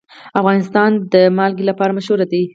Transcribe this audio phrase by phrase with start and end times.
[0.39, 2.43] افغانستان د نمک لپاره مشهور دی.